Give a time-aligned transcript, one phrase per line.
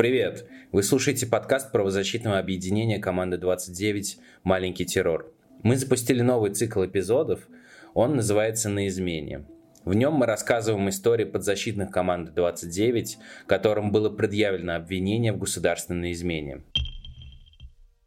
[0.00, 0.46] Привет!
[0.72, 5.30] Вы слушаете подкаст правозащитного объединения команды 29 «Маленький террор».
[5.62, 7.46] Мы запустили новый цикл эпизодов,
[7.92, 9.44] он называется «На измене».
[9.84, 16.62] В нем мы рассказываем истории подзащитных команды 29, которым было предъявлено обвинение в государственной измене.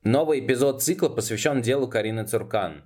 [0.04, 2.86] Новый эпизод цикла посвящен делу Карины Цуркан.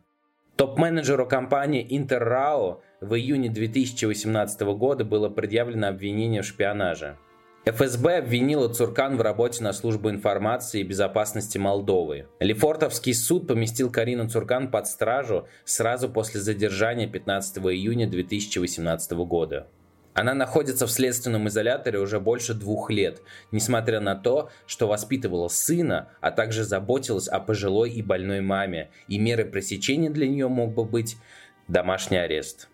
[0.58, 7.16] Топ-менеджеру компании Интеррао в июне 2018 года было предъявлено обвинение в шпионаже.
[7.70, 12.28] ФСБ обвинила Цуркан в работе на службу информации и безопасности Молдовы.
[12.40, 19.68] Лефортовский суд поместил Карину Цуркан под стражу сразу после задержания 15 июня 2018 года.
[20.14, 23.22] Она находится в следственном изоляторе уже больше двух лет,
[23.52, 29.20] несмотря на то, что воспитывала сына, а также заботилась о пожилой и больной маме, и
[29.20, 31.18] мерой пресечения для нее мог бы быть
[31.68, 32.70] домашний арест.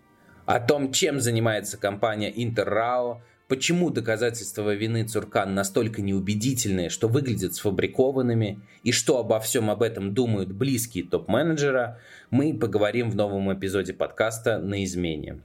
[0.46, 8.60] О том, чем занимается компания Интеррао, почему доказательства вины Цуркан настолько неубедительные, что выглядят сфабрикованными,
[8.82, 11.98] и что обо всем об этом думают близкие топ-менеджера,
[12.30, 15.40] мы поговорим в новом эпизоде подкаста «На измене».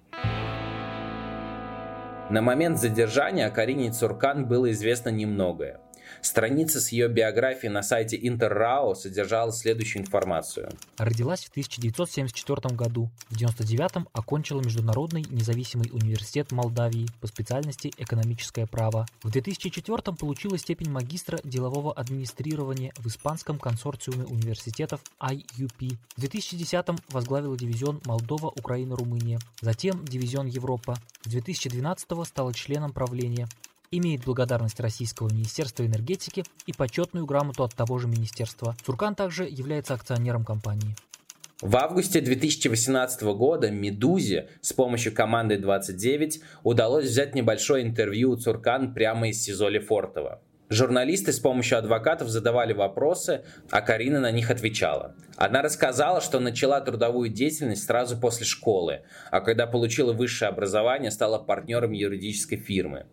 [2.30, 5.80] На момент задержания о Карине Цуркан было известно немногое–
[6.21, 10.69] Страница с ее биографией на сайте Интеррао содержала следующую информацию.
[10.97, 13.09] Родилась в 1974 году.
[13.29, 19.05] В 1999 окончила Международный независимый университет Молдавии по специальности экономическое право.
[19.23, 25.97] В 2004 получила степень магистра делового администрирования в Испанском консорциуме университетов IUP.
[26.16, 29.39] В 2010 возглавила дивизион Молдова, Украина, Румыния.
[29.61, 30.97] Затем дивизион Европа.
[31.23, 33.47] С 2012 стала членом правления
[33.91, 38.75] имеет благодарность Российского Министерства энергетики и почетную грамоту от того же министерства.
[38.85, 40.95] Цуркан также является акционером компании.
[41.61, 48.93] В августе 2018 года «Медузе» с помощью команды 29 удалось взять небольшое интервью у Цуркан
[48.93, 50.41] прямо из СИЗО Лефортово.
[50.69, 55.15] Журналисты с помощью адвокатов задавали вопросы, а Карина на них отвечала.
[55.35, 59.01] Она рассказала, что начала трудовую деятельность сразу после школы,
[59.31, 63.07] а когда получила высшее образование, стала партнером юридической фирмы.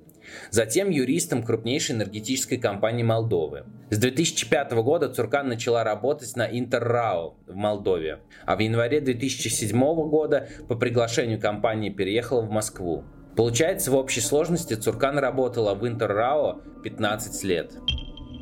[0.50, 3.64] Затем юристом крупнейшей энергетической компании Молдовы.
[3.90, 9.78] С 2005 года Цуркан начала работать на Интеррау в Молдове, а в январе 2007
[10.08, 13.04] года по приглашению компании переехала в Москву.
[13.36, 17.72] Получается, в общей сложности Цуркан работала в Интеррао 15 лет.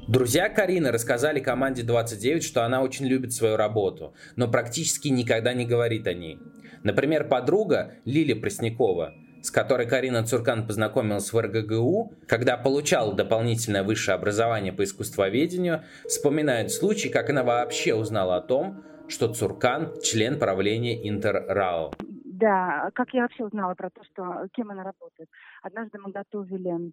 [0.06, 5.64] Друзья Карины рассказали команде 29, что она очень любит свою работу, но практически никогда не
[5.64, 6.38] говорит о ней.
[6.82, 14.14] Например, подруга Лили Преснякова с которой Карина Цуркан познакомилась в РГГУ, когда получала дополнительное высшее
[14.14, 21.06] образование по искусствоведению, вспоминает случай, как она вообще узнала о том, что Цуркан– член правления
[21.06, 21.92] Интеррао.
[22.24, 25.28] Да, как я вообще узнала про то, что кем она работает.
[25.62, 26.92] Однажды мы готовили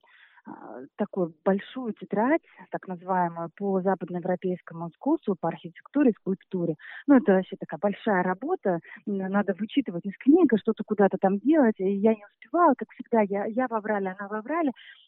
[0.98, 2.42] такую большую тетрадь,
[2.72, 6.76] так называемую, по западноевропейскому искусству, по архитектуре, скульптуре.
[7.08, 11.92] Ну, это вообще такая большая работа, надо вычитывать из книги, что-то куда-то там делать, и
[11.92, 13.74] я не успевала, как всегда, я, я в
[14.12, 14.34] она в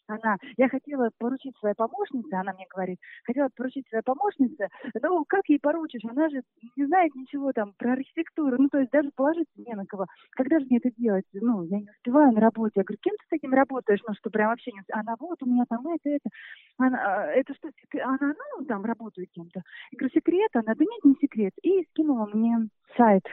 [0.06, 4.68] она, я хотела поручить своей помощнице, она мне говорит, хотела поручить своей помощнице,
[5.02, 6.42] ну, как ей поручишь, она же
[6.76, 10.06] не знает ничего там про архитектуру, ну, то есть даже положиться не на кого.
[10.32, 11.24] Когда же мне это делать?
[11.32, 12.72] Ну, я не успеваю на работе.
[12.76, 14.00] Я говорю, кем ты с таким работаешь?
[14.06, 14.82] Ну, что прям вообще не...
[14.92, 16.28] Она вот у меня там это, это.
[16.78, 17.70] Она, а, это что,
[18.02, 19.62] она, ну, там работает кем-то.
[19.92, 20.50] Я говорю, секрет?
[20.54, 21.52] Она, да нет, не секрет.
[21.62, 23.24] И скинула мне сайт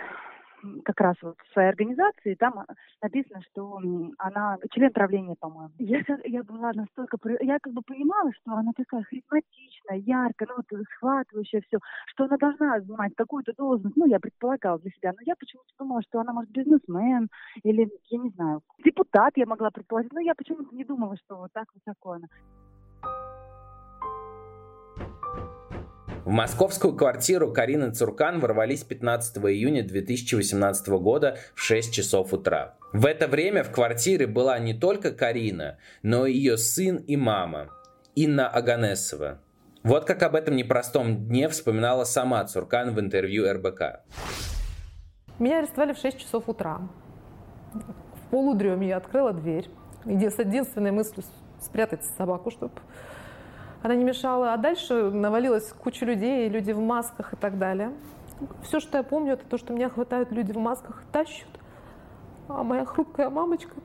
[0.83, 2.66] как раз вот своей организации, там а,
[3.01, 3.79] написано, что
[4.17, 5.72] она член правления, по-моему.
[5.77, 7.17] Я, я была настолько...
[7.41, 12.38] Я как бы понимала, что она такая харизматичная, яркая, ну, вот, схватывающая все, что она
[12.38, 13.95] должна занимать какую-то должность.
[13.95, 15.11] Ну, я предполагала для себя.
[15.13, 17.29] Но я почему-то думала, что она, может, бизнесмен
[17.63, 20.13] или, я не знаю, депутат я могла предположить.
[20.13, 22.28] Но я почему-то не думала, что вот так высоко она.
[26.24, 32.76] В московскую квартиру Карины Цуркан ворвались 15 июня 2018 года в 6 часов утра.
[32.94, 37.70] В это время в квартире была не только Карина, но и ее сын и мама,
[38.14, 39.40] Инна Аганесова.
[39.82, 44.02] Вот как об этом непростом дне вспоминала сама Цуркан в интервью РБК.
[45.40, 46.82] Меня арестовали в 6 часов утра.
[47.74, 49.70] В полудреме я открыла дверь.
[50.06, 51.24] И с единственной мыслью
[51.59, 52.74] спрятать собаку, чтобы
[53.83, 54.53] она не мешала.
[54.53, 57.91] А дальше навалилась куча людей, люди в масках и так далее.
[58.63, 61.49] Все, что я помню, это то, что меня хватают люди в масках, тащат.
[62.47, 63.75] А моя хрупкая мамочка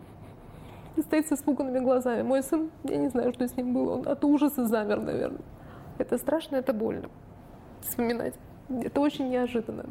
[0.98, 2.22] стоит с испуганными глазами.
[2.22, 5.43] Мой сын, я не знаю, что с ним было, он от ужаса замер, наверное.
[5.98, 7.08] Это страшно, это больно
[7.81, 8.34] вспоминать.
[8.69, 9.84] Это очень неожиданно.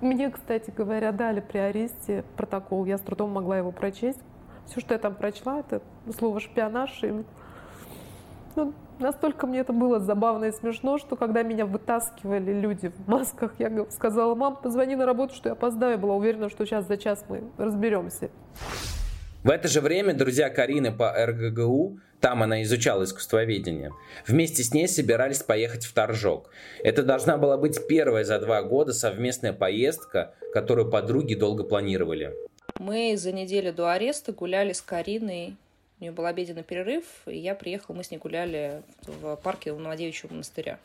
[0.00, 2.84] Мне, кстати говоря, дали при аресте протокол.
[2.84, 4.20] Я с трудом могла его прочесть.
[4.66, 5.80] Все, что я там прочла, это
[6.16, 7.24] слово шпионаж и
[8.54, 13.54] Ну, настолько мне это было забавно и смешно, что когда меня вытаскивали люди в масках,
[13.58, 15.92] я сказала, мам, позвони на работу, что я опоздаю.
[15.92, 18.30] Я была уверена, что сейчас за час мы разберемся.
[19.42, 23.92] В это же время друзья Карины по РГГУ, там она изучала искусствоведение,
[24.26, 26.50] вместе с ней собирались поехать в Торжок.
[26.82, 32.34] Это должна была быть первая за два года совместная поездка, которую подруги долго планировали.
[32.80, 35.56] Мы за неделю до ареста гуляли с Кариной
[35.98, 39.78] у нее был обеденный перерыв, и я приехала, мы с ней гуляли в парке у
[39.78, 40.78] Новодевичьего монастыря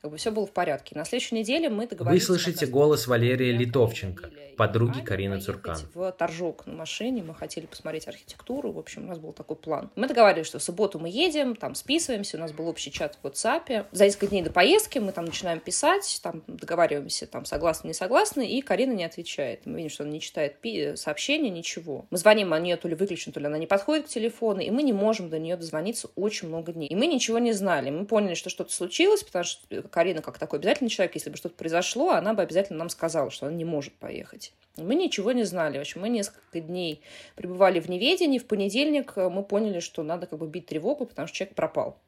[0.00, 0.96] как бы все было в порядке.
[0.96, 2.28] На следующей неделе мы договорились...
[2.28, 5.78] Вы слышите голос Валерии Литовченко, подруги Карины Цуркан.
[5.92, 9.90] В Торжок на машине, мы хотели посмотреть архитектуру, в общем, у нас был такой план.
[9.96, 13.26] Мы договорились, что в субботу мы едем, там списываемся, у нас был общий чат в
[13.26, 13.86] WhatsApp.
[13.90, 18.48] За несколько дней до поездки мы там начинаем писать, там договариваемся, там согласны, не согласны,
[18.48, 19.66] и Карина не отвечает.
[19.66, 20.56] Мы видим, что она не читает
[20.94, 22.06] сообщения, ничего.
[22.10, 24.70] Мы звоним, а нее то ли выключена, то ли она не подходит к телефону, и
[24.70, 26.88] мы не можем до нее дозвониться очень много дней.
[26.88, 27.90] И мы ничего не знали.
[27.90, 31.54] Мы поняли, что что-то случилось, потому что Карина как такой обязательный человек, если бы что-то
[31.56, 34.52] произошло, она бы обязательно нам сказала, что она не может поехать.
[34.76, 35.78] Мы ничего не знали.
[35.78, 37.02] В общем, мы несколько дней
[37.34, 38.38] пребывали в неведении.
[38.38, 41.98] В понедельник мы поняли, что надо как бы бить тревогу, потому что человек пропал.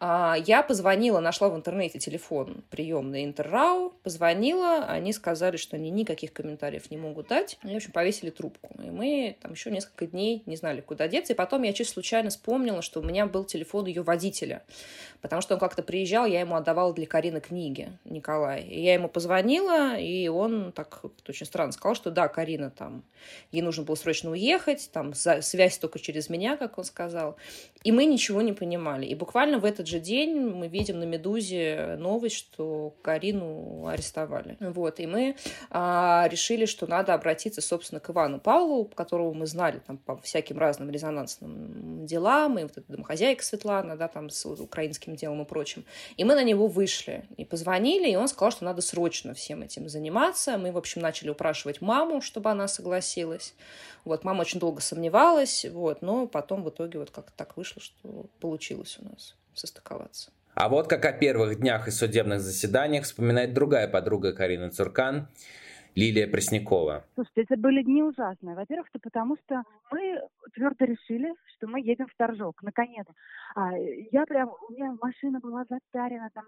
[0.00, 6.32] А, я позвонила, нашла в интернете телефон приемный Интеррау, позвонила, они сказали, что они никаких
[6.32, 7.58] комментариев не могут дать.
[7.64, 8.70] И, в общем, повесили трубку.
[8.82, 11.32] И мы там еще несколько дней не знали, куда деться.
[11.32, 14.62] И потом я чисто случайно вспомнила, что у меня был телефон ее водителя,
[15.20, 18.62] потому что он как-то приезжал, я ему отдавала для Карины книги, Николай.
[18.62, 23.02] И я ему позвонила, и он так очень странно сказал, что да, Карина там,
[23.52, 27.36] ей нужно было срочно уехать, там связь только через меня, как он сказал.
[27.84, 29.04] И мы ничего не понимали.
[29.04, 34.56] И буквально в этот же день мы видим на «Медузе» новость, что Карину арестовали.
[34.58, 35.36] Вот, и мы
[35.70, 40.58] а, решили, что надо обратиться, собственно, к Ивану Павлову, которого мы знали там по всяким
[40.58, 45.84] разным резонансным делам, и вот эта домохозяйка Светлана, да, там с украинским делом и прочим.
[46.16, 49.90] И мы на него вышли и позвонили, и он сказал, что надо срочно всем этим
[49.90, 50.56] заниматься.
[50.56, 53.54] Мы, в общем, начали упрашивать маму, чтобы она согласилась.
[54.04, 58.26] Вот, мама очень долго сомневалась, вот, но потом в итоге вот как-то так вышло, что
[58.40, 60.32] получилось у нас состыковаться.
[60.54, 65.28] А вот как о первых днях и судебных заседаниях вспоминает другая подруга Карины Цуркан,
[65.96, 67.04] Лилия Преснякова.
[67.14, 68.56] Слушайте, это были дни ужасные.
[68.56, 70.20] Во-первых, то потому что мы
[70.52, 73.06] твердо решили, что мы едем в Торжок, наконец.
[73.54, 76.44] А, я прям, у меня машина была затарена там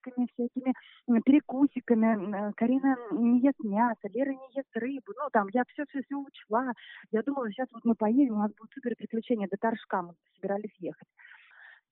[0.00, 2.52] водичками, всякими перекусиками.
[2.56, 5.12] Карина не ест мясо, Лера не ест рыбу.
[5.16, 6.72] Ну, там, я все-все-все учла.
[7.10, 10.74] Я думала, сейчас вот мы поедем, у нас будет супер приключение до Торжка, мы собирались
[10.78, 11.08] ехать.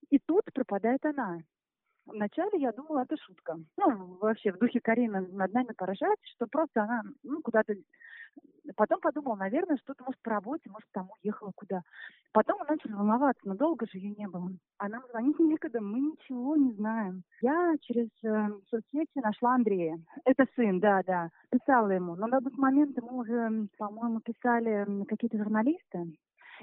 [0.09, 1.39] И тут пропадает она.
[2.05, 3.57] Вначале я думала, это шутка.
[3.77, 7.75] Ну, вообще, в духе Карины над нами поражать, что просто она, ну, куда-то...
[8.79, 11.81] Потом подумала, наверное, что-то, может, по работе, может, там уехала куда.
[12.31, 14.49] Потом мы начали волноваться, но долго же ее не было.
[14.77, 17.23] А нам звонить некогда, мы ничего не знаем.
[17.41, 19.99] Я через э, соцсети нашла Андрея.
[20.23, 21.27] Это сын, да, да.
[21.51, 22.15] Писала ему.
[22.15, 26.13] Но на тот момент ему уже, по-моему, писали какие-то журналисты.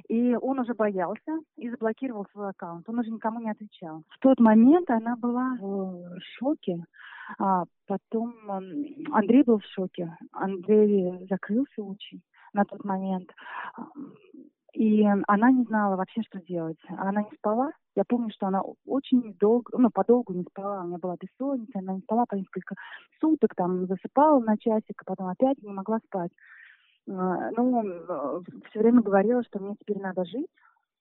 [0.08, 2.88] И он уже боялся и заблокировал свой аккаунт.
[2.88, 4.04] Он уже никому не отвечал.
[4.08, 6.82] В тот момент она была в шоке.
[7.38, 8.34] А потом
[9.12, 10.16] Андрей был в шоке.
[10.32, 13.30] Андрей закрылся очень на тот момент.
[14.72, 16.78] И она не знала вообще, что делать.
[16.88, 17.70] Она не спала.
[17.94, 20.82] Я помню, что она очень долго, ну, подолгу не спала.
[20.82, 22.74] У меня была бессонница, она не спала по несколько
[23.18, 26.30] суток, там, засыпала на часик, а потом опять не могла спать.
[27.08, 30.48] А, ну, все время говорила, что мне теперь надо жить,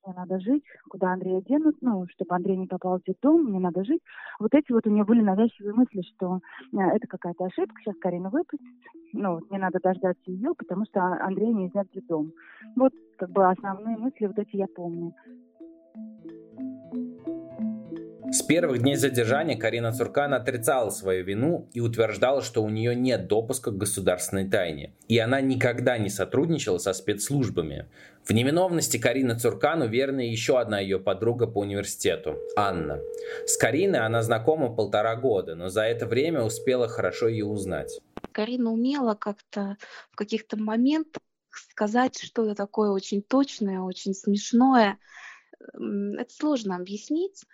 [0.06, 3.84] мне надо жить, куда Андрея денут, ну, чтобы Андрей не попал в детдом, мне надо
[3.84, 4.02] жить.
[4.40, 6.40] Вот эти вот у нее были навязчивые мысли, что
[6.74, 8.66] э, это какая-то ошибка, сейчас Карина выпустит,
[9.14, 12.32] ну, мне надо дождаться ее, потому что Андрей нельзя в детдом.
[12.76, 15.14] Вот, как бы, основные мысли вот эти я помню.
[18.36, 23.28] С первых дней задержания Карина Цуркан отрицала свою вину и утверждала, что у нее нет
[23.28, 24.94] допуска к государственной тайне.
[25.08, 27.88] И она никогда не сотрудничала со спецслужбами.
[28.26, 33.00] В невиновности Карины Цуркан уверена еще одна ее подруга по университету– Анна.
[33.46, 38.02] С Кариной она знакома полтора года, но за это время успела хорошо ее узнать.
[38.34, 39.78] Карина умела как-то
[40.12, 44.98] в каких-то моментах сказать что-то такое очень точное, очень смешное.
[45.74, 47.46] Это сложно объяснить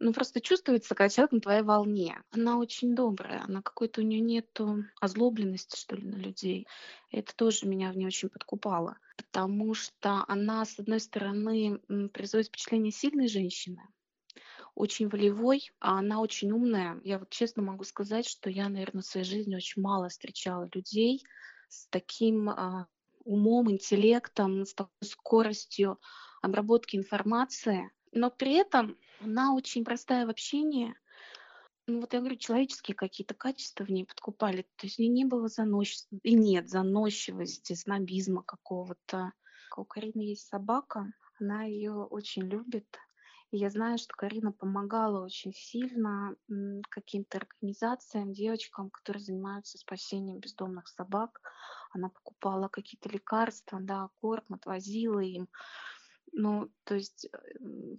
[0.00, 2.22] ну, просто чувствуется, когда человек на твоей волне.
[2.30, 6.66] Она очень добрая, она какой-то у нее нету озлобленности, что ли, на людей.
[7.10, 8.98] Это тоже меня в ней очень подкупало.
[9.16, 11.80] Потому что она, с одной стороны,
[12.12, 13.82] производит впечатление сильной женщины,
[14.76, 17.00] очень волевой, а она очень умная.
[17.02, 21.24] Я вот честно могу сказать, что я, наверное, в своей жизни очень мало встречала людей
[21.68, 22.86] с таким а,
[23.24, 25.98] умом, интеллектом, с такой скоростью
[26.40, 27.90] обработки информации.
[28.12, 30.94] но при этом она очень простая в общении.
[31.86, 34.62] Ну, вот я говорю, человеческие какие-то качества в ней подкупали.
[34.76, 39.32] То есть не было заносчивости, и нет заносчивости, снобизма какого-то.
[39.76, 42.86] У Карины есть собака, она ее очень любит.
[43.50, 46.36] И я знаю, что Карина помогала очень сильно
[46.90, 51.40] каким-то организациям, девочкам, которые занимаются спасением бездомных собак.
[51.92, 55.48] Она покупала какие-то лекарства, да, корм, отвозила им.
[56.32, 57.38] Ну, то есть э,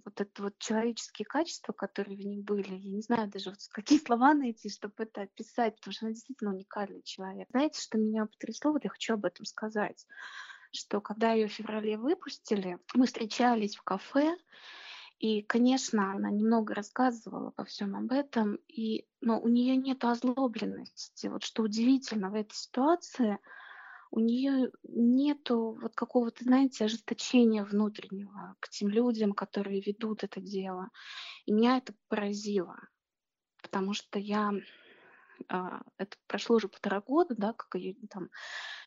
[0.04, 3.98] вот это вот человеческие качества, которые в ней были, я не знаю даже вот какие
[4.04, 7.48] слова найти, чтобы это описать, потому что она действительно уникальный человек.
[7.50, 10.06] Знаете, что меня потрясло, вот я хочу об этом сказать,
[10.72, 14.36] что когда ее в феврале выпустили, мы встречались в кафе,
[15.20, 21.26] и, конечно, она немного рассказывала во всем об этом, и, но у нее нет озлобленности.
[21.26, 23.38] Вот что удивительно в этой ситуации,
[24.10, 30.88] у нее нету вот какого-то, знаете, ожесточения внутреннего к тем людям, которые ведут это дело.
[31.46, 32.76] И меня это поразило,
[33.62, 34.52] потому что я
[35.48, 38.28] а, это прошло уже полтора года, да, как ее там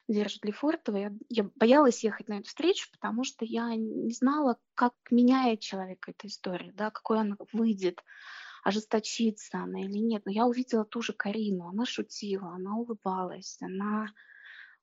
[0.08, 0.98] держит Лефортова.
[0.98, 6.12] Я, я боялась ехать на эту встречу, потому что я не знала, как меняет человека
[6.12, 8.04] эта история, да, какой она выйдет,
[8.64, 10.24] ожесточится она или нет.
[10.26, 14.08] Но я увидела ту же Карину, она шутила, она улыбалась, она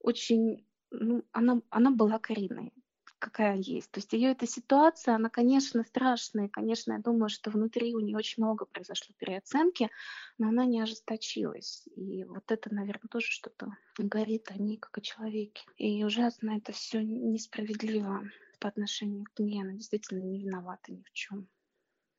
[0.00, 2.73] очень, ну, она, она была Кариной
[3.21, 3.90] какая есть.
[3.92, 6.49] То есть ее эта ситуация, она, конечно, страшная.
[6.49, 9.90] конечно, я думаю, что внутри у нее очень много произошло переоценки,
[10.38, 11.87] но она не ожесточилась.
[11.95, 15.62] И вот это, наверное, тоже что-то горит о ней, как о человеке.
[15.76, 18.23] И ужасно это все несправедливо
[18.59, 19.62] по отношению к ней.
[19.62, 21.47] Она действительно не виновата ни в чем.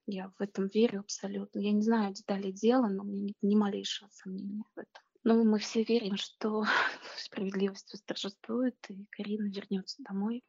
[0.05, 1.59] Я в этом верю абсолютно.
[1.59, 5.03] Я не знаю деталей дела, но у меня нет ни малейшего сомнения в этом.
[5.23, 6.63] Но мы все верим, что
[7.15, 10.43] справедливость восторжествует, и Карина вернется домой.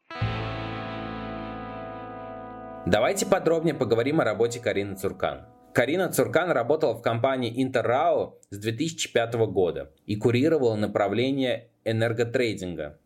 [2.86, 5.46] Давайте подробнее поговорим о работе Карины Цуркан.
[5.74, 12.98] Карина Цуркан работала в компании Интеррао с 2005 года и курировала направление энерготрейдинга.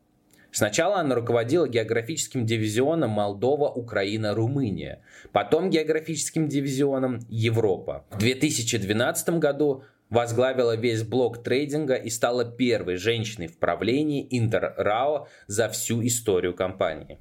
[0.50, 8.06] Сначала она руководила географическим дивизионом Молдова, Украина, Румыния, потом географическим дивизионом Европа.
[8.10, 15.68] В 2012 году возглавила весь блок трейдинга и стала первой женщиной в правлении Интеррао за
[15.68, 17.18] всю историю компании.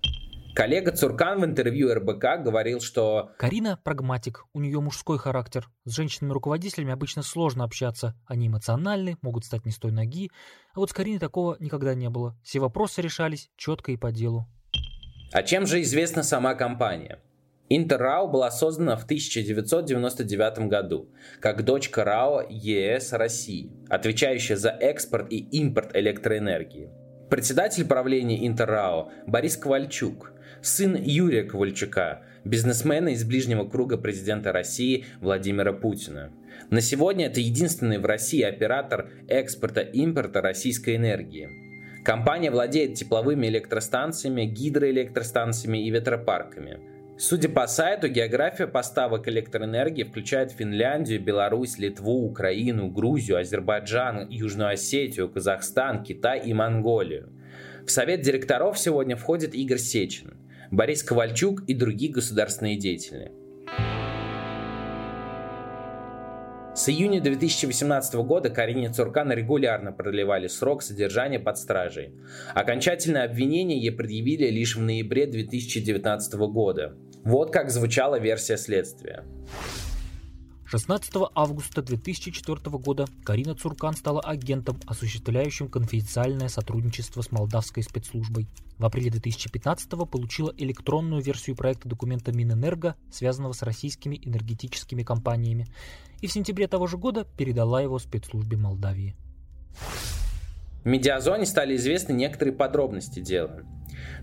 [0.56, 3.32] Коллега Цуркан в интервью РБК говорил, что...
[3.38, 5.70] Карина– прагматик, у нее мужской характер.
[5.84, 8.16] С женщинами-руководителями обычно сложно общаться.
[8.26, 10.32] Они эмоциональны, могут стать не с той ноги.
[10.74, 12.40] А вот с Кариной такого никогда не было.
[12.42, 14.48] Все вопросы решались четко и по делу.
[15.34, 17.20] А чем же известна сама компания?
[17.68, 25.40] Интеррао была создана в 1999 году как дочка РАО ЕС России, отвечающая за экспорт и
[25.40, 26.92] импорт электроэнергии.
[27.28, 35.74] Председатель правления Интеррао Борис Ковальчук, сын Юрия Ковальчука, бизнесмена из ближнего круга президента России Владимира
[35.74, 36.32] Путина.
[36.70, 41.50] На сегодня это единственный в России оператор экспорта-импорта российской энергии.
[42.06, 46.80] Компания владеет тепловыми электростанциями, гидроэлектростанциями и ветропарками–
[47.18, 55.30] Судя по сайту, география поставок электроэнергии включает Финляндию, Беларусь, Литву, Украину, Грузию, Азербайджан, Южную Осетию,
[55.30, 57.30] Казахстан, Китай и Монголию.
[57.86, 60.34] В совет директоров сегодня входит Игорь Сечин,
[60.72, 63.32] Борис Ковальчук и другие государственные деятели.
[66.76, 72.12] С июня 2018 года Карине Цуркан регулярно продлевали срок содержания под стражей.
[72.54, 76.98] Окончательное обвинение ей предъявили лишь в ноябре 2019 года.
[77.26, 79.26] Вот как звучала версия следствия.
[80.66, 88.48] 16 августа 2004 года Карина Цуркан стала агентом, осуществляющим конфиденциальное сотрудничество с молдавской спецслужбой.
[88.78, 95.66] В апреле 2015 получила электронную версию проекта документа Минэнерго, связанного с российскими энергетическими компаниями,
[96.22, 99.16] и в сентябре того же года передала его спецслужбе Молдавии.
[100.84, 103.64] В медиазоне стали известны некоторые подробности дела.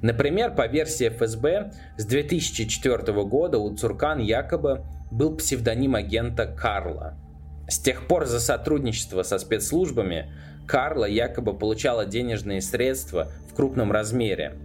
[0.00, 7.14] Например, по версии ФСБ, с 2004 года у Цуркан якобы был псевдоним агента Карла.
[7.68, 10.32] С тех пор за сотрудничество со спецслужбами
[10.66, 14.56] Карла якобы получала денежные средства в крупном размере.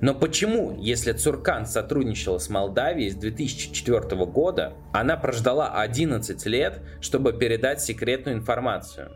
[0.00, 7.32] Но почему, если Цуркан сотрудничала с Молдавией с 2004 года, она прождала 11 лет, чтобы
[7.32, 9.10] передать секретную информацию?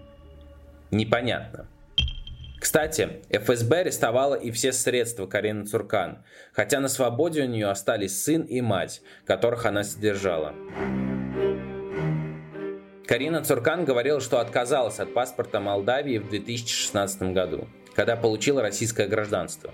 [0.90, 1.68] Непонятно.
[2.68, 6.18] Кстати, ФСБ арестовала и все средства Карины Цуркан,
[6.52, 10.54] хотя на свободе у нее остались сын и мать, которых она содержала.
[13.06, 17.68] Карина Цуркан говорила, что отказалась от паспорта Молдавии в 2016 году.
[17.94, 19.72] когда получила российское гражданство.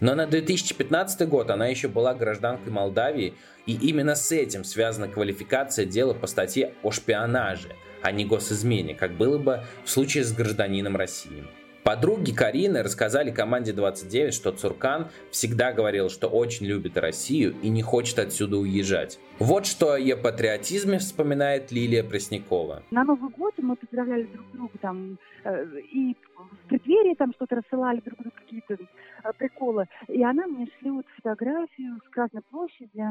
[0.00, 3.34] Но на 2015 год она еще была гражданкой Молдавии,
[3.64, 7.70] и именно с этим связана квалификация дела по статье о шпионаже,
[8.02, 11.42] а не госизмене, как было бы в случае с гражданином России.
[11.84, 17.82] Подруги Карины рассказали команде 29, что Цуркан всегда говорил, что очень любит Россию и не
[17.82, 19.20] хочет отсюда уезжать.
[19.38, 22.82] Вот что о ее патриотизме вспоминает Лилия Преснякова.
[22.90, 28.00] На Новый год мы поздравляли друг друга там э, и в преддверии там что-то рассылали
[28.00, 29.86] друг другу какие-то э, приколы.
[30.08, 33.04] И она мне шлет фотографию с Красной площади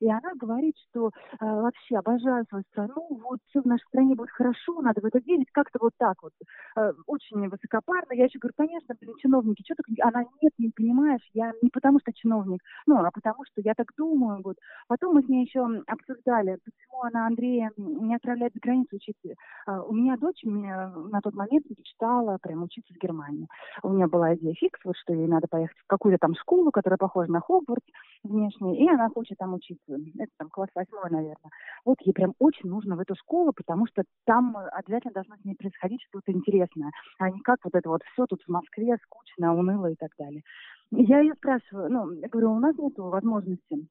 [0.00, 1.10] и она говорит, что э,
[1.40, 5.48] вообще обожаю свою страну, вот все в нашей стране будет хорошо, надо в это верить,
[5.52, 6.32] как-то вот так вот.
[6.76, 8.12] Э, очень высокопарно.
[8.12, 9.86] Я еще говорю, конечно, блин, чиновники, что так...
[10.06, 13.88] Она, нет, не понимаешь, я не потому что чиновник, ну, а потому что я так
[13.96, 14.56] думаю, вот.
[14.88, 19.34] Потом мы с ней еще обсуждали, почему она Андрея не отправляет за границу учиться.
[19.66, 23.48] Э, у меня дочь меня на тот момент мечтала прям учиться в Германии.
[23.82, 26.98] У меня была идея фикс, вот что ей надо поехать в какую-то там школу, которая
[26.98, 27.86] похожа на Хогвартс
[28.22, 31.50] внешне, и она хочет там учиться это там класс восьмой, наверное.
[31.84, 35.54] Вот ей прям очень нужно в эту школу, потому что там обязательно должно с ней
[35.54, 39.90] происходить что-то интересное, а не как вот это вот все тут в Москве скучно, уныло
[39.90, 40.42] и так далее.
[40.90, 43.86] Я ее спрашиваю, ну, я говорю, у нас нет возможности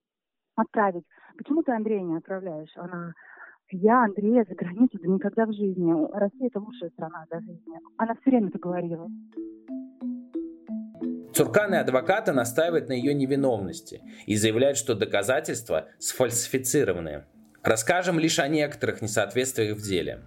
[0.55, 1.05] отправить.
[1.37, 2.71] Почему ты Андрея не отправляешь?
[2.75, 3.13] Она,
[3.71, 5.93] я Андрея за границу, да никогда в жизни.
[6.13, 7.79] Россия это лучшая страна для жизни.
[7.97, 9.09] Она все время это говорила.
[11.35, 17.25] Цуркан и адвокаты настаивают на ее невиновности и заявляют, что доказательства сфальсифицированы.
[17.61, 20.21] Расскажем лишь о некоторых несоответствиях в деле.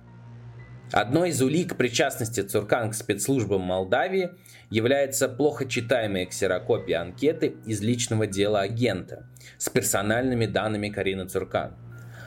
[0.93, 4.33] Одной из улик причастности Цуркан к спецслужбам Молдавии
[4.69, 11.75] является плохо читаемая ксерокопия анкеты из личного дела агента с персональными данными Карины Цуркан.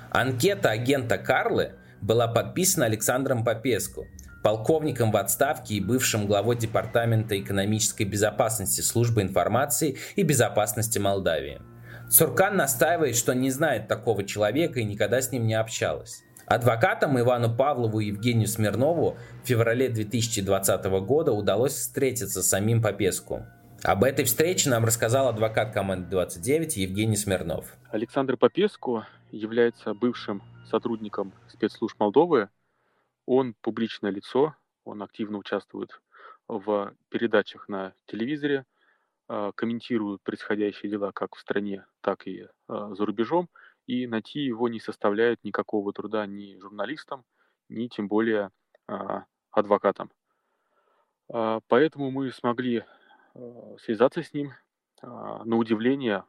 [0.10, 4.08] Анкета агента Карлы была подписана Александром Попеску,
[4.42, 11.62] полковником в отставке и бывшим главой Департамента экономической безопасности Службы информации и безопасности Молдавии.
[12.10, 16.24] Цуркан настаивает, что не знает такого человека и никогда с ним не общалась.
[16.46, 23.46] Адвокатам Ивану Павлову и Евгению Смирнову в феврале 2020 года удалось встретиться с самим Попеску.
[23.84, 27.78] Об этой встрече нам рассказал адвокат команды 29 Евгений Смирнов.
[27.90, 32.50] Александр Попеску является бывшим сотрудником спецслужб Молдовы,
[33.26, 36.02] он публичное лицо, он активно участвует
[36.48, 38.66] в передачах на телевизоре,
[39.34, 43.48] а, комментирует происходящие дела как в стране, так и а, за рубежом,
[43.88, 47.24] и найти его не составляет никакого труда ни журналистам,
[47.70, 48.52] ни тем более
[48.88, 50.12] а, адвокатам.
[51.28, 52.84] Поэтому мы смогли
[53.80, 54.52] связаться с ним.
[55.02, 56.26] На удивление,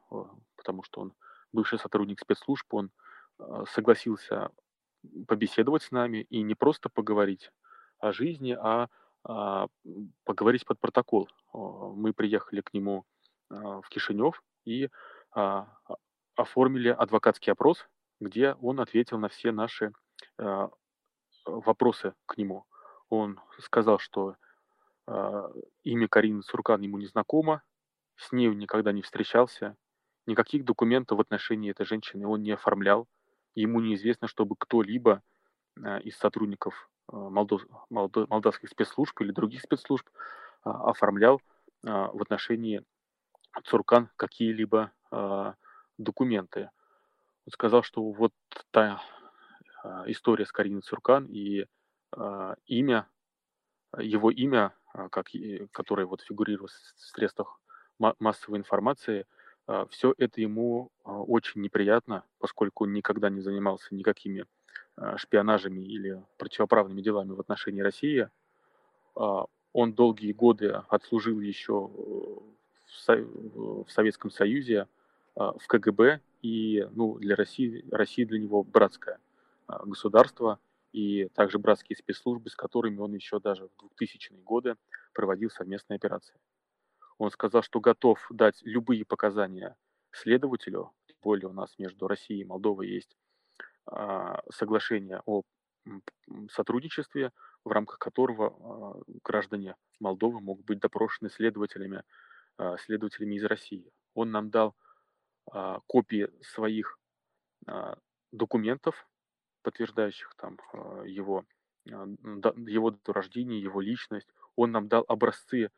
[0.56, 1.12] потому что он
[1.52, 2.92] бывший сотрудник спецслужб, он
[3.68, 4.50] согласился
[5.26, 7.50] побеседовать с нами и не просто поговорить
[7.98, 8.88] о жизни, а,
[9.24, 9.68] а
[10.24, 11.28] поговорить под протокол.
[11.52, 13.04] Мы приехали к нему
[13.50, 14.88] а, в Кишинев и
[15.34, 15.68] а,
[16.34, 17.86] оформили адвокатский опрос,
[18.20, 19.92] где он ответил на все наши
[21.44, 22.64] вопросы к нему.
[23.08, 24.36] Он сказал, что
[25.82, 27.62] имя Карины Суркан ему не знакомо,
[28.16, 29.76] с он никогда не встречался,
[30.26, 33.08] никаких документов в отношении этой женщины он не оформлял,
[33.54, 35.22] ему неизвестно, чтобы кто-либо
[35.82, 40.08] а, из сотрудников а, молдов, молдавских спецслужб или других спецслужб
[40.64, 41.40] а, оформлял
[41.82, 42.84] в отношении
[43.64, 44.92] Цуркан какие-либо
[45.98, 46.70] документы.
[47.44, 48.32] Он сказал, что вот
[48.70, 49.02] та
[50.06, 51.66] история с Кариной Цуркан и
[52.66, 53.08] имя,
[53.98, 54.76] его имя,
[55.10, 55.30] как,
[55.72, 57.60] которое вот фигурирует в средствах
[57.98, 59.26] массовой информации–
[59.90, 64.46] все это ему а, очень неприятно, поскольку он никогда не занимался никакими
[64.96, 68.28] а, шпионажами или противоправными делами в отношении России.
[69.14, 71.90] Он долгие годы отслужил еще
[73.06, 74.86] в Советском Союзе,
[75.34, 79.18] в КГБ, и ну, для России, Россия для него братское
[79.84, 80.58] государство,
[80.92, 84.76] и также братские спецслужбы, с которыми он еще даже в 2000-е годы
[85.12, 86.34] проводил совместные операции.
[87.22, 89.76] Он сказал, что готов дать любые показания
[90.10, 93.16] следователю, тем более у нас между Россией и Молдовой есть
[93.86, 95.42] а, соглашение о
[96.50, 97.30] сотрудничестве,
[97.64, 102.02] в рамках которого а, граждане Молдовы могут быть допрошены следователями,
[102.56, 103.92] а, следователями из России.
[104.14, 104.74] Он нам дал
[105.88, 106.98] копии своих
[108.30, 109.08] документов,
[109.62, 110.56] подтверждающих там
[111.04, 111.44] его,
[111.84, 114.28] его рождения, его личность.
[114.54, 115.70] Он нам дал образцы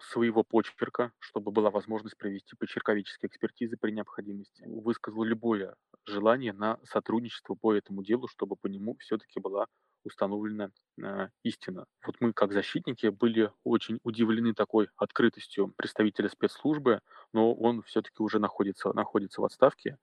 [0.00, 4.64] своего почерка, чтобы была возможность провести почерковические экспертизы при необходимости.
[4.66, 9.66] Высказал любое желание на сотрудничество по этому делу, чтобы по нему все-таки была
[10.04, 11.86] установлена э, истина.
[12.04, 17.00] Вот мы, как защитники, были очень удивлены такой открытостью представителя спецслужбы,
[17.32, 19.98] но он все-таки уже находится, находится в отставке,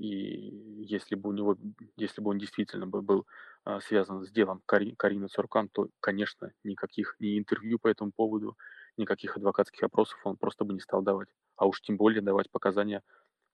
[0.00, 1.58] и если бы у него,
[1.96, 3.26] если бы он действительно бы был
[3.64, 8.56] а, связан с делом Кари, Карины Цуркан, то, конечно, никаких ни интервью по этому поводу,
[8.96, 11.28] никаких адвокатских опросов он просто бы не стал давать.
[11.56, 13.02] А уж тем более давать показания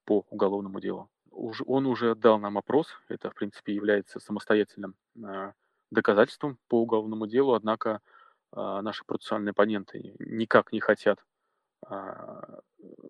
[0.04, 1.10] по уголовному делу.
[1.30, 5.52] Уж, он уже дал нам опрос, это, в принципе, является самостоятельным а,
[5.90, 8.00] доказательством по уголовному делу, однако
[8.52, 11.18] а, наши процессуальные оппоненты никак не хотят
[11.86, 12.60] а,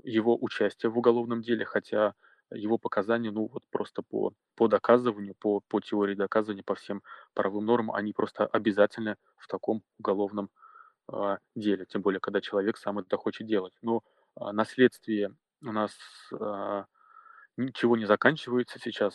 [0.02, 2.14] его участия в уголовном деле, хотя
[2.50, 7.02] его показания, ну вот просто по, по доказыванию, по, по теории доказывания, по всем
[7.34, 10.65] правовым нормам, они просто обязательны в таком уголовном э,
[11.54, 13.72] деле, тем более, когда человек сам это хочет делать.
[13.82, 14.02] Но
[14.40, 15.30] э, на следствии
[15.62, 15.92] у нас
[16.32, 16.84] э,
[17.56, 19.14] ничего не заканчивается сейчас.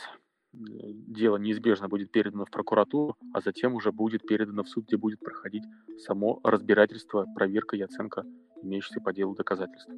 [0.54, 5.22] Дело неизбежно будет передано в прокуратуру, а затем уже будет передано в суд, где будет
[5.22, 5.64] проходить
[5.98, 8.26] само разбирательство, проверка и оценка
[8.62, 9.92] имеющихся по делу доказательств.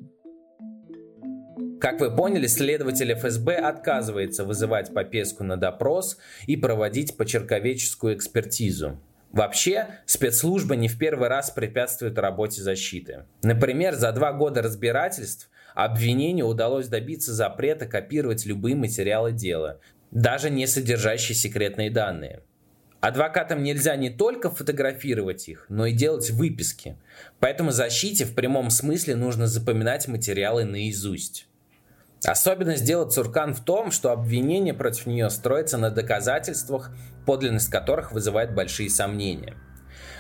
[1.80, 9.00] Как вы поняли, следователь ФСБ отказывается вызывать Попеску на допрос и проводить почерковеческую экспертизу.
[9.34, 13.26] Вообще, спецслужбы не в первый раз препятствуют работе защиты.
[13.42, 19.80] Например, за два года разбирательств обвинению удалось добиться запрета копировать любые материалы дела,
[20.12, 22.44] даже не содержащие секретные данные.
[23.02, 26.96] Адвокатам нельзя не только фотографировать их, но и делать выписки.
[27.40, 31.48] Поэтому защите в прямом смысле нужно запоминать материалы наизусть.
[32.26, 36.92] Особенность дела Цуркан в том, что обвинение против нее строится на доказательствах,
[37.26, 39.56] подлинность которых вызывает большие сомнения.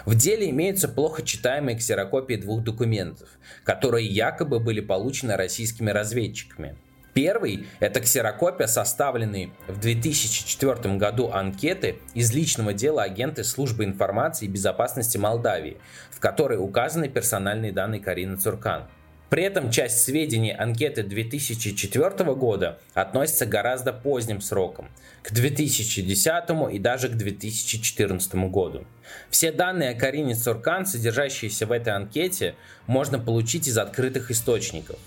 [0.06, 3.30] В деле имеются плохо читаемые ксерокопии двух документов,
[3.64, 6.76] которые якобы были получены российскими разведчиками.
[7.14, 14.50] Первый– это ксерокопия, составленной в 2004 году анкеты из личного дела агенты Службы информации и
[14.50, 15.78] безопасности Молдавии,
[16.10, 18.90] в которой указаны персональные данные Карины Цуркан–
[19.34, 24.88] при этом часть сведений анкеты 2004 года относится гораздо поздним срокам,
[25.24, 28.86] к 2010 и даже к 2014 году.
[29.32, 32.54] Все данные о Карине Цуркан, содержащиеся в этой анкете,
[32.86, 35.00] можно получить из открытых источников.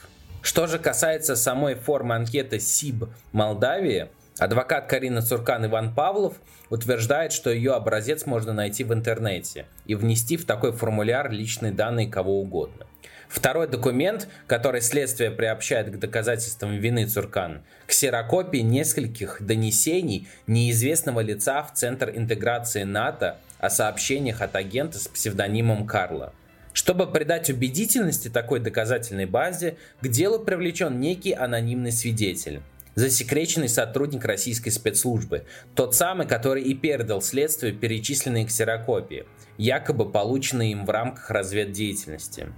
[0.43, 4.09] Что же касается самой формы анкеты СИБ Молдавии,
[4.41, 6.35] адвокат Карины Цуркан Иван Павлов
[6.69, 12.09] утверждает, что ее образец можно найти в интернете и внести в такой формуляр личные данные
[12.09, 12.87] кого угодно.
[13.29, 21.73] Второй документ, который следствие приобщает к доказательствам вины Цуркан, ксерокопии нескольких донесений неизвестного лица в
[21.73, 26.33] Центр интеграции НАТО о сообщениях от агента с псевдонимом Карла.
[26.73, 32.61] Чтобы придать убедительности такой доказательной базе, к делу привлечен некий анонимный свидетель
[32.97, 35.45] засекреченный сотрудник российской спецслужбы,
[35.77, 39.27] тот самый, который и передал следствию перечисленные ксерокопии,
[39.59, 42.49] якобы полученные им в рамках разведдеятельности.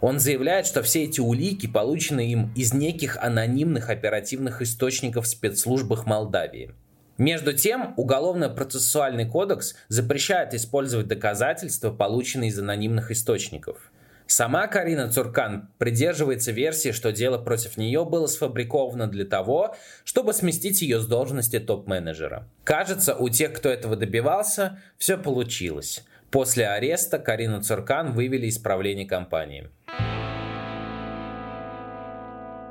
[0.00, 6.06] Он заявляет, что все эти улики получены им из неких анонимных оперативных источников в спецслужбах
[6.06, 6.72] Молдавии.
[7.18, 13.90] Между тем, Уголовно-процессуальный кодекс запрещает использовать доказательства, полученные из анонимных источников.
[14.30, 20.82] Сама Карина Цуркан придерживается версии, что дело против нее было сфабриковано для того, чтобы сместить
[20.82, 22.46] ее с должности топ-менеджера.
[22.62, 26.04] Кажется, у тех, кто этого добивался, все получилось.
[26.30, 29.70] После ареста Карину Цуркан вывели из правления компании.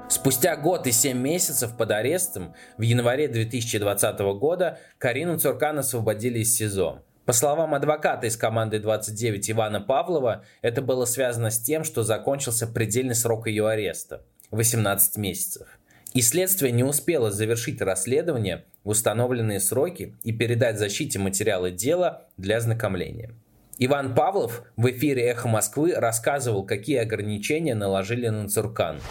[0.10, 6.56] Спустя год и 7 месяцев под арестом в январе 2020 года Карину Цуркан освободили из
[6.56, 7.02] СИЗО.
[7.28, 12.68] По словам адвоката из команды 29 Ивана Павлова, это было связано с тем, что закончился
[12.68, 15.68] предельный срок ее ареста– 18 месяцев.
[16.14, 22.60] И следствие не успело завершить расследование в установленные сроки и передать защите материалы дела для
[22.60, 23.32] ознакомления.
[23.78, 29.02] Иван Павлов в эфире «Эхо Москвы» рассказывал, какие ограничения наложили на Цуркан.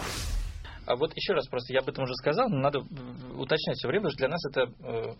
[0.87, 4.05] А вот еще раз, просто я об этом уже сказал, но надо уточнять все время,
[4.05, 5.13] потому что для нас это э,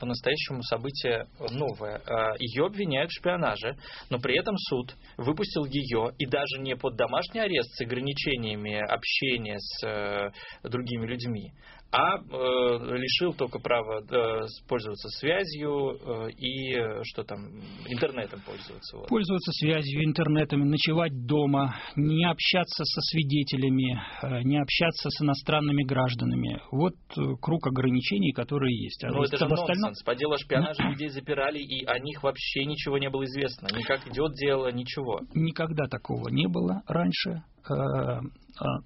[0.00, 1.98] по-настоящему событие новое.
[1.98, 3.76] Э, ее обвиняют в шпионаже,
[4.10, 9.56] но при этом суд выпустил ее и даже не под домашний арест с ограничениями общения
[9.60, 10.30] с э,
[10.68, 11.52] другими людьми,
[11.94, 17.38] а э, лишил только права э, пользоваться связью э, и э, что там,
[17.86, 18.96] интернетом пользоваться.
[18.96, 19.08] Вот.
[19.08, 26.60] Пользоваться связью, интернетом, ночевать дома, не общаться со свидетелями, э, не общаться с иностранными гражданами.
[26.72, 29.04] Вот э, круг ограничений, которые есть.
[29.04, 29.92] А Но это же остальном...
[29.92, 30.02] нонсенс.
[30.02, 33.68] По делу шпионажа людей запирали, и о них вообще ничего не было известно.
[33.72, 35.20] Ни как идет дело, ничего.
[35.32, 38.20] Никогда такого не было раньше, э,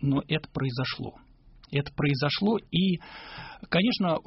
[0.02, 1.14] но это произошло.
[1.70, 2.58] Это произошло.
[2.70, 2.98] И,
[3.68, 4.18] конечно,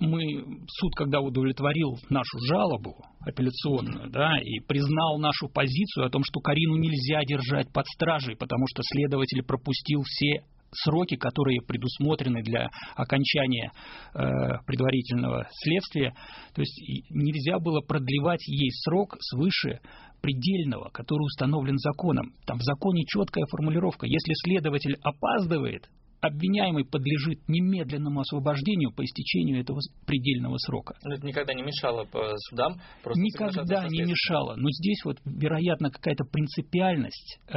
[0.00, 6.40] мы, суд, когда удовлетворил нашу жалобу апелляционную, да, и признал нашу позицию о том, что
[6.40, 13.70] Карину нельзя держать под стражей, потому что следователь пропустил все сроки, которые предусмотрены для окончания
[14.14, 14.18] э,
[14.66, 16.14] предварительного следствия.
[16.54, 16.76] То есть
[17.10, 19.80] нельзя было продлевать ей срок свыше
[20.20, 22.34] предельного, который установлен законом.
[22.46, 24.06] Там в законе четкая формулировка.
[24.06, 25.88] Если следователь опаздывает,
[26.26, 30.94] обвиняемый подлежит немедленному освобождению по истечению этого предельного срока.
[31.04, 32.06] Но это никогда не мешало
[32.48, 32.80] судам?
[33.02, 34.56] Просто никогда не мешало.
[34.56, 37.54] Но здесь вот, вероятно, какая-то принципиальность э,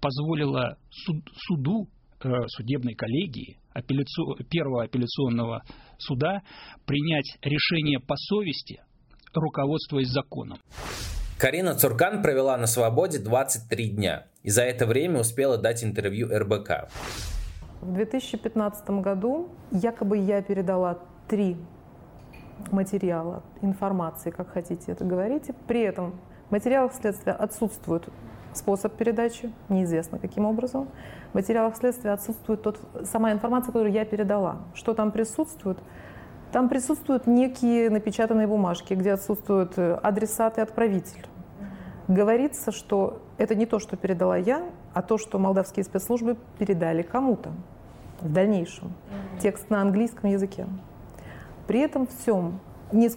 [0.00, 1.88] позволила суд, суду
[2.22, 4.44] Э, судебной коллегии апелляци...
[4.50, 5.62] первого апелляционного
[5.96, 6.42] суда
[6.84, 8.82] принять решение по совести,
[9.32, 10.58] руководствуясь законом.
[11.38, 16.90] Карина Цуркан провела на свободе 23 дня и за это время успела дать интервью РБК.
[17.80, 21.56] В 2015 году якобы я передала три
[22.70, 25.54] материала, информации, как хотите это говорите.
[25.66, 26.12] При этом
[26.48, 28.08] в материалах следствия отсутствуют
[28.52, 30.88] способ передачи, неизвестно каким образом.
[31.32, 34.58] В материалах следствия отсутствует тот, сама информация, которую я передала.
[34.74, 35.78] Что там присутствует?
[36.52, 41.24] Там присутствуют некие напечатанные бумажки, где отсутствуют э, адресат и отправитель.
[42.08, 47.50] Говорится, что это не то, что передала я, а то, что молдавские спецслужбы передали кому-то
[48.20, 48.92] в дальнейшем.
[49.40, 50.66] Текст на английском языке.
[51.66, 52.60] При этом всем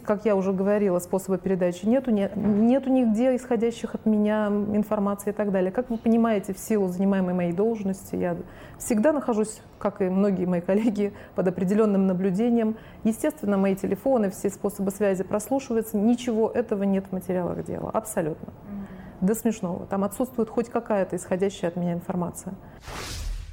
[0.03, 5.33] как я уже говорила, способа передачи нету, нет, нету нигде исходящих от меня информации и
[5.33, 5.71] так далее.
[5.71, 8.37] Как вы понимаете, в силу занимаемой моей должности, я
[8.77, 12.77] всегда нахожусь, как и многие мои коллеги, под определенным наблюдением.
[13.03, 15.97] Естественно, мои телефоны, все способы связи прослушиваются.
[15.97, 18.49] Ничего этого нет в материалах дела, абсолютно.
[18.49, 19.02] Mm-hmm.
[19.23, 19.85] До смешного.
[19.85, 22.55] Там отсутствует хоть какая-то исходящая от меня информация.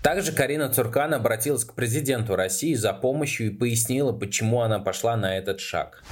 [0.03, 5.37] Также Карина Цуркан обратилась к президенту России за помощью и пояснила, почему она пошла на
[5.37, 6.03] этот шаг.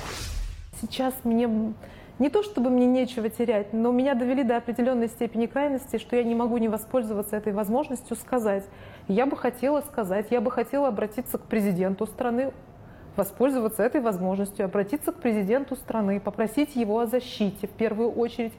[0.80, 1.74] Сейчас мне
[2.20, 6.22] не то чтобы мне нечего терять, но меня довели до определенной степени крайности, что я
[6.22, 8.64] не могу не воспользоваться этой возможностью сказать.
[9.08, 12.52] Я бы хотела сказать, я бы хотела обратиться к президенту страны,
[13.18, 18.52] воспользоваться этой возможностью, обратиться к президенту страны, попросить его о защите, в первую очередь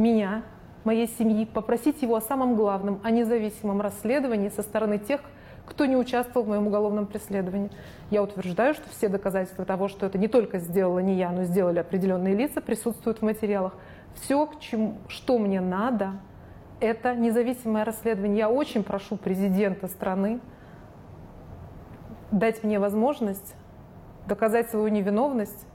[0.00, 0.42] меня,
[0.84, 5.20] моей семьи, попросить его о самом главном, о независимом расследовании со стороны тех,
[5.66, 7.70] кто не участвовал в моем уголовном преследовании.
[8.10, 11.78] Я утверждаю, что все доказательства того, что это не только сделала не я, но сделали
[11.78, 13.74] определенные лица, присутствуют в материалах.
[14.14, 16.14] Все, к чему, что мне надо,
[16.80, 18.38] это независимое расследование.
[18.38, 20.40] Я очень прошу президента страны
[22.32, 23.54] дать мне возможность
[24.26, 25.66] доказать свою невиновность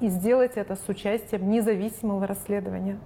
[0.00, 2.98] и сделать это с участием независимого расследования.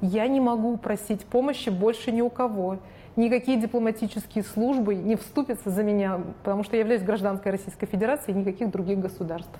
[0.00, 2.78] Я не могу просить помощи больше ни у кого.
[3.16, 8.34] Никакие дипломатические службы не вступятся за меня, потому что я являюсь гражданкой Российской Федерации и
[8.34, 9.58] никаких других государств.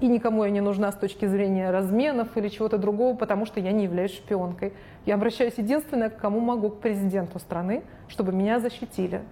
[0.00, 3.72] И никому я не нужна с точки зрения разменов или чего-то другого, потому что я
[3.72, 4.74] не являюсь шпионкой.
[5.06, 9.22] Я обращаюсь единственное, к кому могу, к президенту страны, чтобы меня защитили.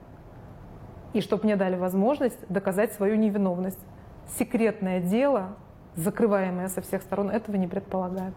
[1.15, 3.81] И чтобы мне дали возможность доказать свою невиновность.
[4.39, 5.57] Секретное дело,
[5.97, 8.35] закрываемое со всех сторон, этого не предполагает.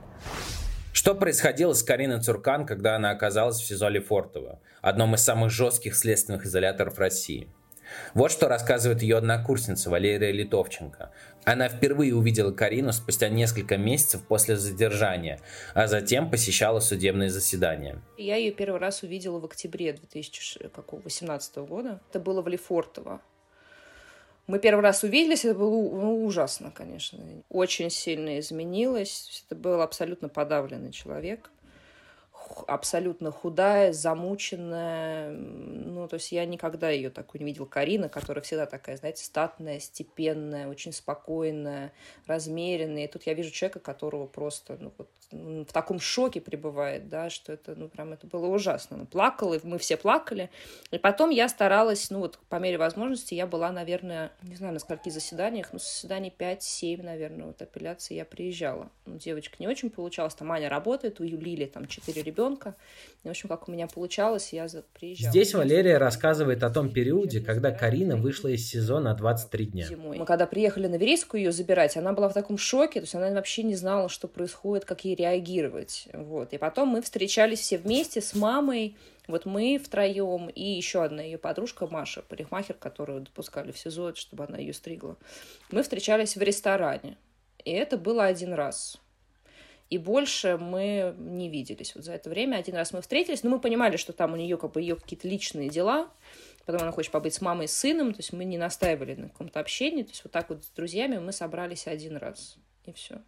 [1.02, 5.96] Что происходило с Кариной Цуркан, когда она оказалась в СИЗО Лефортово, одном из самых жестких
[5.96, 7.50] следственных изоляторов России?
[8.14, 11.12] Вот что рассказывает ее однокурсница Валерия Литовченко.
[11.44, 15.40] Она впервые увидела Карину спустя несколько месяцев после задержания,
[15.74, 18.00] а затем посещала судебные заседания.
[18.20, 22.00] Я ее первый раз увидела в октябре 2018 года.
[22.12, 23.22] Это было в Лефортово.
[24.48, 27.20] Мы первый раз увиделись, это было ну, ужасно, конечно.
[27.50, 29.44] Очень сильно изменилось.
[29.46, 31.52] Это был абсолютно подавленный человек
[32.68, 35.32] абсолютно худая, замученная.
[35.32, 37.66] Ну, то есть я никогда ее такую не видела.
[37.66, 41.94] Карина, которая всегда такая, знаете, статная, степенная, очень спокойная,
[42.28, 43.06] размеренная.
[43.06, 47.54] И тут я вижу человека, которого просто ну, вот, в таком шоке пребывает, да, что
[47.54, 48.98] это, ну, прям это было ужасно.
[48.98, 50.50] Она плакала, мы все плакали.
[50.92, 54.80] И потом я старалась, ну, вот по мере возможности, я была, наверное, не знаю, на
[54.80, 58.90] скольких заседаниях, ну, заседаний 5-7, наверное, вот апелляции я приезжала.
[59.06, 62.76] Ну, девочка не очень получалась, там Аня работает, у Юлили там 4 ребенка.
[63.24, 65.32] И, в общем, как у меня получалось, я приезжала.
[65.32, 69.86] Здесь Валерия рассказывает о том периоде, когда Карина вышла из СИЗО на 23 дня.
[69.86, 70.18] Зимой.
[70.18, 73.30] Мы когда приехали на Верейскую ее забирать, она была в таком шоке, то есть она
[73.32, 76.08] вообще не знала, что происходит, как ей реагировать.
[76.14, 76.54] Вот.
[76.54, 78.96] И потом мы встречались все вместе с мамой,
[79.28, 84.46] вот мы втроем и еще одна ее подружка Маша, парикмахер, которую допускали в СИЗО, чтобы
[84.46, 85.16] она ее стригла.
[85.72, 87.18] Мы встречались в ресторане.
[87.64, 89.00] И это было один раз.
[89.90, 92.58] И больше мы не виделись вот за это время.
[92.58, 95.28] Один раз мы встретились, но мы понимали, что там у нее как бы ее какие-то
[95.28, 96.10] личные дела.
[96.66, 99.60] потом она хочет побыть с мамой и сыном, то есть мы не настаивали на каком-то
[99.60, 102.56] общении, то есть вот так вот с друзьями мы собрались один раз,
[102.86, 103.22] и все.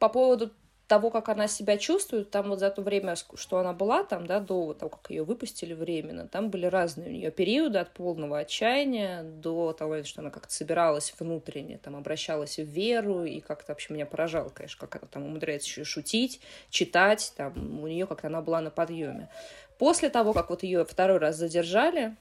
[0.00, 0.50] По поводу
[0.92, 4.40] того, как она себя чувствует, там вот за то время, что она была там, да,
[4.40, 9.22] до того, как ее выпустили временно, там были разные у нее периоды от полного отчаяния
[9.22, 14.04] до того, что она как-то собиралась внутренне, там, обращалась в веру, и как-то вообще меня
[14.04, 18.60] поражало, конечно, как она там умудряется еще шутить, читать, там, у нее как-то она была
[18.60, 19.30] на подъеме.
[19.78, 22.14] После того, как вот ее второй раз задержали,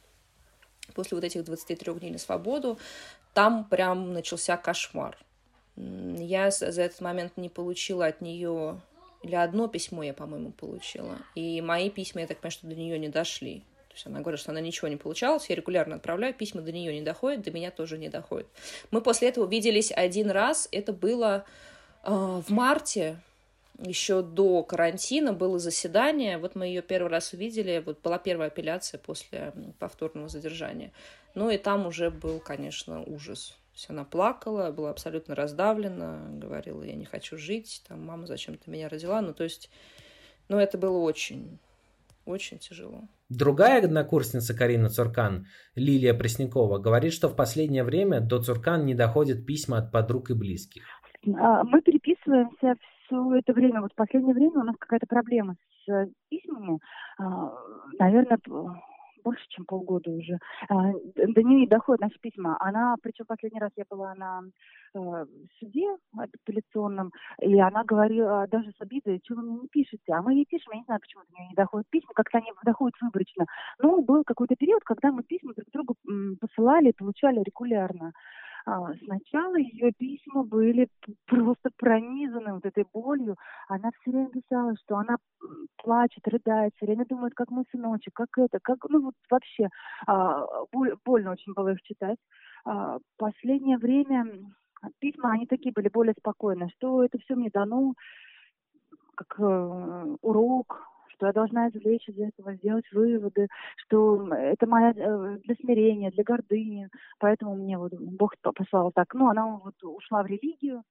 [0.95, 2.79] после вот этих 23 дней на свободу,
[3.33, 5.17] там прям начался кошмар.
[5.75, 8.81] Я за этот момент не получила от нее,
[9.23, 11.17] или одно письмо я, по-моему, получила.
[11.35, 13.63] И мои письма, я так понимаю, что до нее не дошли.
[13.87, 16.93] То есть она говорит, что она ничего не получалась, я регулярно отправляю, письма до нее
[16.93, 18.47] не доходят, до меня тоже не доходят.
[18.89, 21.43] Мы после этого виделись один раз, это было
[22.03, 23.17] э, в марте,
[23.77, 28.97] еще до карантина было заседание, вот мы ее первый раз увидели, вот была первая апелляция
[28.97, 30.91] после повторного задержания.
[31.33, 36.95] Ну и там уже был, конечно, ужас есть она плакала, была абсолютно раздавлена, говорила, я
[36.95, 39.21] не хочу жить, там, мама, зачем ты меня родила?
[39.21, 39.69] Ну, то есть,
[40.49, 41.59] ну, это было очень,
[42.25, 43.03] очень тяжело.
[43.29, 49.45] Другая однокурсница Карина Цуркан, Лилия Преснякова, говорит, что в последнее время до Цуркан не доходят
[49.45, 50.83] письма от подруг и близких.
[51.39, 53.81] А, мы переписываемся все это время.
[53.81, 55.55] Вот в последнее время у нас какая-то проблема
[55.85, 56.79] с письмами.
[57.19, 57.53] А,
[57.99, 58.37] наверное,
[59.23, 60.37] больше, чем полгода уже.
[60.69, 62.57] А, до нее доходят наши письма.
[62.59, 64.41] Она, причем последний раз я была на
[64.93, 65.25] э,
[65.59, 70.13] суде апелляционном, и она говорила даже с обидой, что вы мне не пишете.
[70.13, 72.51] А мы ей пишем, я не знаю, почему до нее не доходят письма, как-то они
[72.63, 73.45] доходят выборочно.
[73.79, 75.95] Но был какой-то период, когда мы письма друг другу
[76.39, 78.13] посылали получали регулярно.
[78.65, 80.87] А, сначала ее письма были
[81.25, 83.35] просто пронизаны вот этой болью.
[83.67, 85.17] Она все время писала, что она
[85.77, 89.69] плачет, рыдает, все время думает, как мой сыночек, как это, как, ну вот вообще
[90.07, 92.17] а, боль, больно очень было их читать.
[92.65, 94.25] А, последнее время
[94.99, 97.93] письма, они такие были более спокойные, что это все мне дано
[99.15, 100.90] как э, урок,
[101.21, 106.23] что я должна извлечь из этого, сделать выводы, что это моя э, для смирения, для
[106.23, 109.13] гордыни, поэтому мне вот Бог послал так.
[109.13, 110.81] Ну, она вот ушла в религию,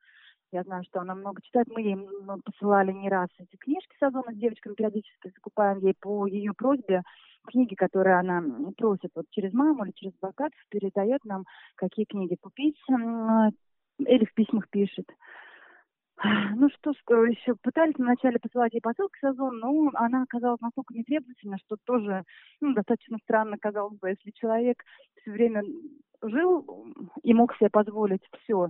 [0.52, 1.66] я знаю, что она много читает.
[1.74, 1.96] Мы ей
[2.44, 7.02] посылали не раз эти книжки с Озона с девочками, периодически закупаем ей по ее просьбе
[7.48, 8.40] книги, которые она
[8.76, 14.68] просит вот через маму или через адвокатов, передает нам, какие книги купить, или в письмах
[14.70, 15.06] пишет.
[16.22, 16.92] Ну что
[17.24, 22.24] еще, пытались вначале посылать ей посылки с Озон, но она оказалась настолько нетребовательна, что тоже
[22.60, 24.82] ну, достаточно странно казалось бы, если человек
[25.20, 25.62] все время
[26.22, 26.86] жил
[27.22, 28.68] и мог себе позволить все,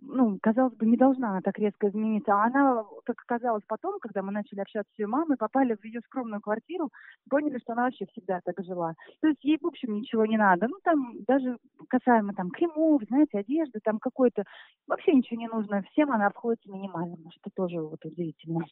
[0.00, 2.32] ну, казалось бы, не должна она так резко измениться.
[2.32, 6.00] А она, как оказалось потом, когда мы начали общаться с ее мамой, попали в ее
[6.06, 6.90] скромную квартиру,
[7.28, 8.94] поняли, что она вообще всегда так жила.
[9.20, 10.68] То есть ей, в общем, ничего не надо.
[10.68, 14.44] Ну, там даже касаемо там кремов, знаете, одежды, там какой-то...
[14.86, 15.82] Вообще ничего не нужно.
[15.92, 18.64] Всем она обходится минимально, что тоже вот удивительно.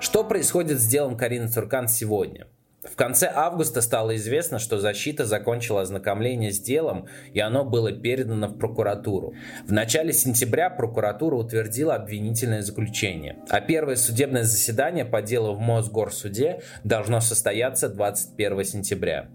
[0.00, 2.46] Что происходит с делом Карины Цуркан сегодня?
[2.82, 8.48] В конце августа стало известно, что защита закончила ознакомление с делом, и оно было передано
[8.48, 9.34] в прокуратуру.
[9.64, 16.62] В начале сентября прокуратура утвердила обвинительное заключение, а первое судебное заседание по делу в Мосгорсуде
[16.82, 19.28] должно состояться 21 сентября.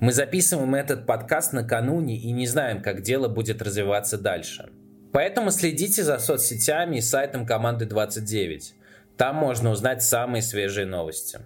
[0.00, 4.68] Мы записываем этот подкаст накануне и не знаем, как дело будет развиваться дальше.
[5.12, 8.74] Поэтому следите за соцсетями и сайтом команды 29.
[9.16, 11.40] Там можно узнать самые свежие новости.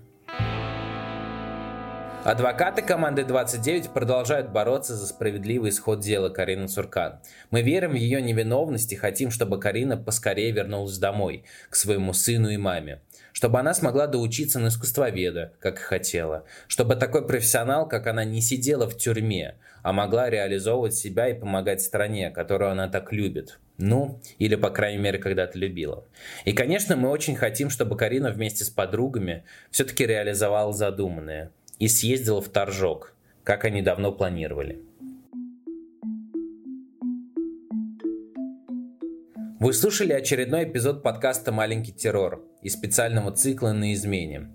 [2.24, 7.20] Адвокаты команды 29 продолжают бороться за справедливый исход дела Карины Цуркан.
[7.50, 12.48] Мы верим в ее невиновность и хотим, чтобы Карина поскорее вернулась домой, к своему сыну
[12.48, 13.02] и маме.
[13.34, 16.46] Чтобы она смогла доучиться на искусствоведа, как и хотела.
[16.66, 21.82] Чтобы такой профессионал, как она, не сидела в тюрьме, а могла реализовывать себя и помогать
[21.82, 23.58] стране, которую она так любит.
[23.76, 26.06] Ну, или, по крайней мере, когда-то любила.
[26.46, 32.40] И, конечно, мы очень хотим, чтобы Карина вместе с подругами все-таки реализовала задуманное– и съездила
[32.40, 34.82] в Торжок, как они давно планировали.
[39.60, 44.50] Вы слушали очередной эпизод подкаста «Маленький террор» из специального цикла «На измене».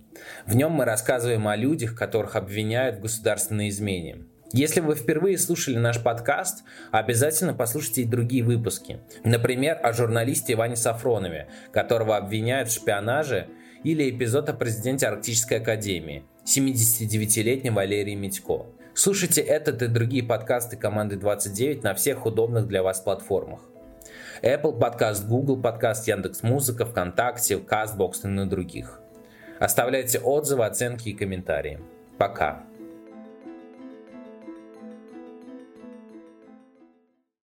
[0.45, 4.25] В нем мы рассказываем о людях, которых обвиняют в государственной измене.
[4.51, 8.99] Если вы впервые слушали наш подкаст, обязательно послушайте и другие выпуски.
[9.23, 13.47] Например, о журналисте Иване Сафронове, которого обвиняют в шпионаже,
[13.83, 18.65] или эпизод о президенте Арктической Академии– 79-летним Валерий Митько.
[18.95, 23.59] Слушайте этот и другие подкасты команды 29 на всех удобных для вас платформах.
[24.41, 28.99] Apple подкаст, Google подкаст, Яндекс Музыка, ВКонтакте, Castbox и на других.
[29.59, 31.79] Оставляйте отзывы, оценки и комментарии.
[32.17, 32.63] Пока.